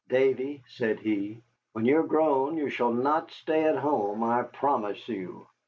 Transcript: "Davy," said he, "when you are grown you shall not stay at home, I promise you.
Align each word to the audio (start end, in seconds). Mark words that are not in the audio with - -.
"Davy," 0.09 0.63
said 0.67 0.99
he, 0.99 1.43
"when 1.73 1.85
you 1.85 1.97
are 1.99 2.03
grown 2.07 2.57
you 2.57 2.69
shall 2.71 2.91
not 2.91 3.29
stay 3.29 3.65
at 3.65 3.77
home, 3.77 4.23
I 4.23 4.41
promise 4.41 5.07
you. 5.07 5.45